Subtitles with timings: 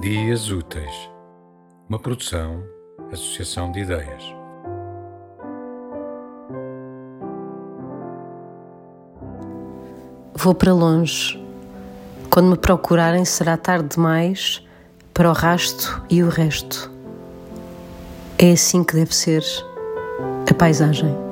[0.00, 1.10] Dias Úteis,
[1.88, 2.62] uma produção,
[3.10, 4.22] associação de ideias.
[10.36, 11.44] Vou para longe.
[12.30, 14.64] Quando me procurarem, será tarde demais
[15.12, 16.88] para o rasto e o resto.
[18.38, 19.42] É assim que deve ser
[20.48, 21.27] a paisagem.